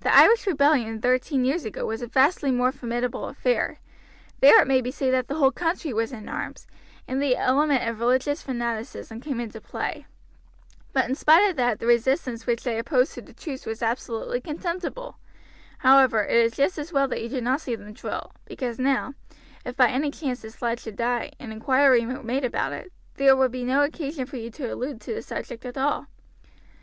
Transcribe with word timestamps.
"The 0.00 0.14
Irish 0.14 0.46
rebellion 0.46 1.00
thirteen 1.00 1.42
years 1.42 1.64
ago 1.64 1.86
was 1.86 2.02
a 2.02 2.06
vastly 2.08 2.50
more 2.50 2.70
formidable 2.70 3.26
affair. 3.26 3.78
There 4.40 4.60
it 4.60 4.66
may 4.68 4.82
be 4.82 4.90
said 4.90 5.14
that 5.14 5.28
the 5.28 5.36
whole 5.36 5.50
country 5.50 5.94
was 5.94 6.12
in 6.12 6.28
arms, 6.28 6.66
and 7.08 7.22
the 7.22 7.36
element 7.36 7.88
of 7.88 7.98
religious 7.98 8.42
fanaticism 8.42 9.18
came 9.22 9.40
into 9.40 9.62
play; 9.62 10.04
but 10.92 11.08
in 11.08 11.14
spite 11.14 11.48
of 11.48 11.56
that 11.56 11.80
the 11.80 11.86
resistance 11.86 12.46
which 12.46 12.64
they 12.64 12.78
opposed 12.78 13.14
to 13.14 13.22
the 13.22 13.32
troops 13.32 13.64
was 13.64 13.82
absolutely 13.82 14.42
contemptible; 14.42 15.16
however, 15.78 16.22
it 16.22 16.36
is 16.36 16.52
just 16.52 16.76
as 16.78 16.92
well 16.92 17.08
that 17.08 17.22
you 17.22 17.28
did 17.30 17.42
not 17.42 17.62
see 17.62 17.74
them 17.74 17.94
drill, 17.94 18.34
because 18.44 18.78
now, 18.78 19.14
if 19.64 19.74
by 19.74 19.88
any 19.88 20.10
chance 20.10 20.42
this 20.42 20.60
lad 20.60 20.78
should 20.78 20.96
die, 20.96 21.32
and 21.40 21.50
inquiry 21.50 22.04
were 22.04 22.22
made 22.22 22.44
about 22.44 22.74
it, 22.74 22.92
there 23.14 23.34
would 23.34 23.52
be 23.52 23.64
no 23.64 23.82
occasion 23.82 24.26
for 24.26 24.36
you 24.36 24.50
to 24.50 24.70
allude 24.70 25.00
to 25.00 25.14
the 25.14 25.22
subject 25.22 25.64
at 25.64 25.78
all. 25.78 26.08